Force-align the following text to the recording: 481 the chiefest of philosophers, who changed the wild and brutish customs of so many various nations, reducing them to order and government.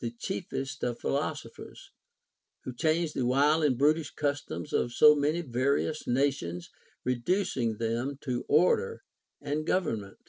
481 0.00 0.10
the 0.12 0.16
chiefest 0.20 0.82
of 0.82 0.98
philosophers, 1.00 1.92
who 2.64 2.74
changed 2.74 3.14
the 3.14 3.24
wild 3.24 3.64
and 3.64 3.78
brutish 3.78 4.10
customs 4.12 4.74
of 4.74 4.92
so 4.92 5.14
many 5.16 5.40
various 5.40 6.06
nations, 6.06 6.68
reducing 7.04 7.78
them 7.78 8.18
to 8.20 8.44
order 8.50 9.00
and 9.40 9.66
government. 9.66 10.28